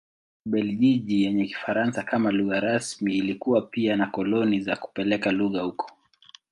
Ubelgiji 0.45 1.21
yenye 1.23 1.45
Kifaransa 1.45 2.03
kama 2.03 2.31
lugha 2.31 2.59
rasmi 2.59 3.17
ilikuwa 3.17 3.61
pia 3.61 3.95
na 3.95 4.07
koloni 4.07 4.59
na 4.59 4.75
kupeleka 4.75 5.31
lugha 5.31 5.61
huko. 5.61 5.89